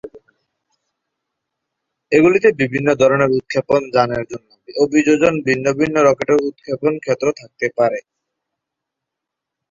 [2.11, 4.49] এগুলিতে বিভিন্ন ধরনের উৎক্ষেপণ যানের জন্য
[4.75, 7.99] অভিযোজিত ভিন্ন ভিন্ন রকেট উৎক্ষেপণ ক্ষেত্র থাকতে পারে।